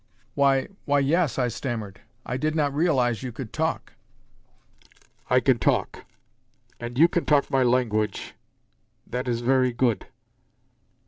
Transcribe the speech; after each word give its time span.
"Why 0.33 0.67
why, 0.85 0.97
yes," 0.97 1.37
I 1.37 1.47
stammered. 1.47 2.01
"I 2.25 2.35
did 2.35 2.55
not 2.55 2.73
realize 2.73 3.21
you 3.21 3.31
could 3.31 3.53
talk." 3.53 3.93
"I 5.29 5.39
can 5.39 5.59
talk. 5.59 6.05
And 6.79 6.97
you 6.97 7.07
can 7.07 7.23
talk 7.23 7.51
my 7.51 7.61
language. 7.61 8.33
That 9.05 9.27
is 9.27 9.41
very 9.41 9.71
good." 9.71 10.07